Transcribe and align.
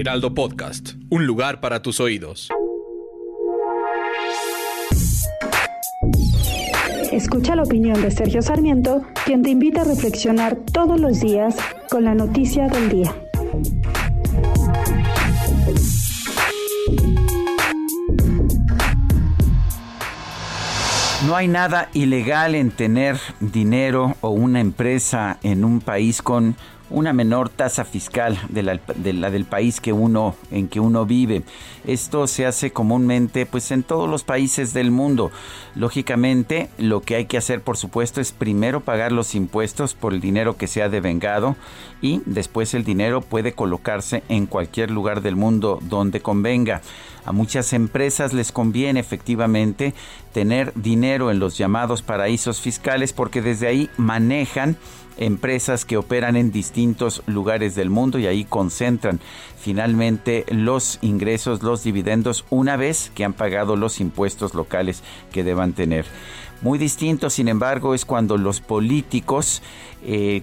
Heraldo 0.00 0.32
Podcast, 0.32 0.94
un 1.10 1.26
lugar 1.26 1.60
para 1.60 1.82
tus 1.82 2.00
oídos. 2.00 2.48
Escucha 7.12 7.54
la 7.54 7.64
opinión 7.64 8.00
de 8.00 8.10
Sergio 8.10 8.40
Sarmiento, 8.40 9.02
quien 9.26 9.42
te 9.42 9.50
invita 9.50 9.82
a 9.82 9.84
reflexionar 9.84 10.56
todos 10.56 10.98
los 10.98 11.20
días 11.20 11.54
con 11.90 12.04
la 12.04 12.14
noticia 12.14 12.68
del 12.68 12.88
día. 12.88 13.14
No 21.26 21.36
hay 21.36 21.46
nada 21.46 21.90
ilegal 21.92 22.54
en 22.54 22.70
tener 22.70 23.18
dinero 23.40 24.16
o 24.22 24.30
una 24.30 24.60
empresa 24.60 25.36
en 25.42 25.62
un 25.62 25.82
país 25.82 26.22
con 26.22 26.56
una 26.90 27.12
menor 27.12 27.48
tasa 27.48 27.84
fiscal 27.84 28.38
de 28.48 28.62
la, 28.62 28.80
de 28.96 29.12
la, 29.12 29.30
del 29.30 29.44
país 29.44 29.80
que 29.80 29.92
uno 29.92 30.34
en 30.50 30.68
que 30.68 30.80
uno 30.80 31.06
vive. 31.06 31.42
Esto 31.86 32.26
se 32.26 32.46
hace 32.46 32.72
comúnmente 32.72 33.46
pues 33.46 33.70
en 33.70 33.82
todos 33.82 34.08
los 34.08 34.24
países 34.24 34.74
del 34.74 34.90
mundo. 34.90 35.30
Lógicamente, 35.74 36.68
lo 36.78 37.00
que 37.00 37.16
hay 37.16 37.26
que 37.26 37.38
hacer 37.38 37.62
por 37.62 37.76
supuesto 37.76 38.20
es 38.20 38.32
primero 38.32 38.80
pagar 38.80 39.12
los 39.12 39.34
impuestos 39.34 39.94
por 39.94 40.12
el 40.12 40.20
dinero 40.20 40.56
que 40.56 40.66
se 40.66 40.82
ha 40.82 40.88
devengado 40.88 41.56
y 42.02 42.20
después 42.26 42.74
el 42.74 42.84
dinero 42.84 43.20
puede 43.20 43.52
colocarse 43.52 44.22
en 44.28 44.46
cualquier 44.46 44.90
lugar 44.90 45.22
del 45.22 45.36
mundo 45.36 45.78
donde 45.82 46.20
convenga. 46.20 46.82
A 47.24 47.32
muchas 47.32 47.72
empresas 47.72 48.32
les 48.32 48.52
conviene 48.52 49.00
efectivamente 49.00 49.94
tener 50.32 50.72
dinero 50.74 51.30
en 51.30 51.38
los 51.38 51.58
llamados 51.58 52.02
paraísos 52.02 52.60
fiscales 52.60 53.12
porque 53.12 53.42
desde 53.42 53.66
ahí 53.66 53.90
manejan 53.96 54.76
empresas 55.16 55.84
que 55.84 55.96
operan 55.96 56.36
en 56.36 56.50
distintos 56.50 57.22
lugares 57.26 57.74
del 57.74 57.90
mundo 57.90 58.18
y 58.18 58.26
ahí 58.26 58.44
concentran 58.44 59.20
finalmente 59.58 60.44
los 60.48 60.98
ingresos, 61.02 61.62
los 61.62 61.84
dividendos, 61.84 62.44
una 62.48 62.76
vez 62.76 63.12
que 63.14 63.24
han 63.24 63.34
pagado 63.34 63.76
los 63.76 64.00
impuestos 64.00 64.54
locales 64.54 65.02
que 65.30 65.44
deban 65.44 65.74
tener. 65.74 66.06
Muy 66.62 66.78
distinto, 66.78 67.30
sin 67.30 67.48
embargo, 67.48 67.94
es 67.94 68.04
cuando 68.04 68.36
los 68.36 68.60
políticos 68.60 69.62
eh, 70.02 70.42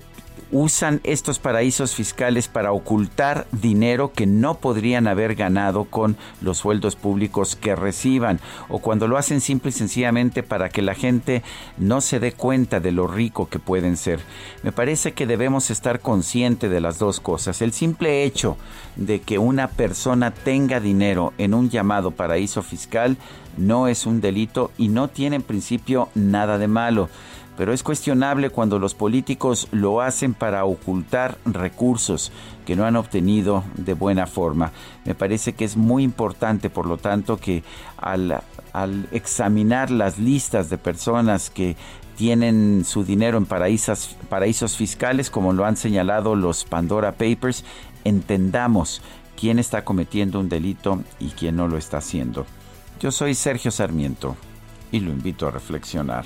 usan 0.51 1.01
estos 1.03 1.39
paraísos 1.39 1.93
fiscales 1.95 2.47
para 2.47 2.71
ocultar 2.71 3.47
dinero 3.51 4.13
que 4.13 4.25
no 4.25 4.55
podrían 4.55 5.07
haber 5.07 5.35
ganado 5.35 5.85
con 5.85 6.15
los 6.41 6.59
sueldos 6.59 6.95
públicos 6.95 7.55
que 7.55 7.75
reciban 7.75 8.39
o 8.69 8.79
cuando 8.79 9.07
lo 9.07 9.17
hacen 9.17 9.41
simple 9.41 9.69
y 9.69 9.73
sencillamente 9.73 10.43
para 10.43 10.69
que 10.69 10.81
la 10.81 10.95
gente 10.95 11.43
no 11.77 12.01
se 12.01 12.19
dé 12.19 12.31
cuenta 12.31 12.79
de 12.79 12.91
lo 12.91 13.07
rico 13.07 13.49
que 13.49 13.59
pueden 13.59 13.97
ser. 13.97 14.19
Me 14.63 14.71
parece 14.71 15.13
que 15.13 15.27
debemos 15.27 15.69
estar 15.69 15.99
conscientes 15.99 16.71
de 16.71 16.81
las 16.81 16.99
dos 16.99 17.19
cosas. 17.19 17.61
El 17.61 17.73
simple 17.73 18.23
hecho 18.23 18.57
de 18.95 19.19
que 19.21 19.37
una 19.37 19.67
persona 19.67 20.31
tenga 20.31 20.79
dinero 20.79 21.33
en 21.37 21.53
un 21.53 21.69
llamado 21.69 22.11
paraíso 22.11 22.61
fiscal 22.61 23.17
no 23.57 23.87
es 23.87 24.05
un 24.05 24.21
delito 24.21 24.71
y 24.77 24.89
no 24.89 25.07
tiene 25.07 25.37
en 25.37 25.41
principio 25.41 26.09
nada 26.15 26.57
de 26.57 26.67
malo 26.67 27.09
pero 27.57 27.73
es 27.73 27.81
cuestionable 27.81 28.51
cuando 28.51 28.77
los 28.77 28.93
políticos 28.93 29.67
lo 29.71 29.99
hacen 29.99 30.35
para 30.35 30.63
ocultar 30.63 31.39
recursos 31.43 32.31
que 32.65 32.75
no 32.75 32.85
han 32.85 32.95
obtenido 32.95 33.63
de 33.75 33.95
buena 33.95 34.27
forma. 34.27 34.71
Me 35.05 35.15
parece 35.15 35.53
que 35.53 35.65
es 35.65 35.75
muy 35.75 36.03
importante, 36.03 36.69
por 36.69 36.85
lo 36.85 36.97
tanto, 36.97 37.37
que 37.37 37.63
al, 37.97 38.41
examinar 39.11 39.89
las 39.89 40.19
listas 40.19 40.69
de 40.69 40.77
personas 40.77 41.49
que 41.49 41.75
tienen 42.15 42.85
su 42.85 43.03
dinero 43.03 43.39
en 43.39 43.45
paraísos 43.45 44.77
fiscales, 44.77 45.31
como 45.31 45.51
lo 45.51 45.65
han 45.65 45.77
señalado 45.77 46.35
los 46.35 46.63
Pandora 46.63 47.13
Papers, 47.13 47.65
entendamos 48.03 49.01
quién 49.35 49.57
está 49.57 49.83
cometiendo 49.83 50.39
un 50.39 50.49
delito 50.49 51.01
y 51.19 51.29
quién 51.29 51.55
no 51.55 51.67
lo 51.67 51.77
está 51.77 51.97
haciendo. 51.97 52.45
Yo 52.99 53.11
soy 53.11 53.33
Sergio 53.33 53.71
Sarmiento 53.71 54.35
y 54.91 54.99
lo 54.99 55.11
invito 55.11 55.47
a 55.47 55.51
reflexionar. 55.51 56.25